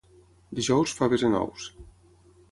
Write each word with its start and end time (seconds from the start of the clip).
Dijous, 0.59 0.93
faves 1.01 1.25
en 1.27 1.35
ous. 1.41 1.67